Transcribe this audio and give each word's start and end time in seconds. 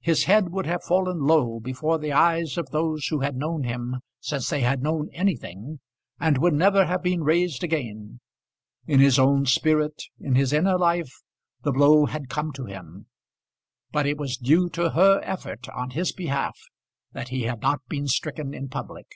His 0.00 0.24
head 0.24 0.48
would 0.50 0.64
have 0.64 0.82
fallen 0.82 1.26
low 1.26 1.60
before 1.60 1.98
the 1.98 2.10
eyes 2.10 2.56
of 2.56 2.70
those 2.70 3.06
who 3.08 3.20
had 3.20 3.36
known 3.36 3.64
him 3.64 3.96
since 4.18 4.48
they 4.48 4.62
had 4.62 4.82
known 4.82 5.10
anything, 5.12 5.78
and 6.18 6.38
would 6.38 6.54
never 6.54 6.86
have 6.86 7.02
been 7.02 7.22
raised 7.22 7.62
again. 7.62 8.20
In 8.86 9.00
his 9.00 9.18
own 9.18 9.44
spirit, 9.44 10.04
in 10.18 10.36
his 10.36 10.54
inner 10.54 10.78
life, 10.78 11.12
the 11.64 11.70
blow 11.72 12.06
had 12.06 12.30
come 12.30 12.50
to 12.52 12.64
him; 12.64 13.08
but 13.92 14.06
it 14.06 14.16
was 14.16 14.38
due 14.38 14.70
to 14.70 14.92
her 14.92 15.20
effort 15.22 15.68
on 15.68 15.90
his 15.90 16.12
behalf 16.12 16.58
that 17.12 17.28
he 17.28 17.42
had 17.42 17.60
not 17.60 17.80
been 17.86 18.06
stricken 18.06 18.54
in 18.54 18.70
public. 18.70 19.10